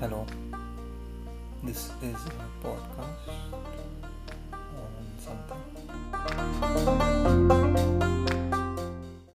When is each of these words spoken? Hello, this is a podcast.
Hello, 0.00 0.24
this 1.64 1.90
is 2.02 2.14
a 2.14 2.64
podcast. 2.64 3.37